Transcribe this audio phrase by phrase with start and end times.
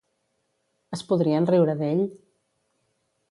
[0.97, 2.03] Es podrien riure d'ell?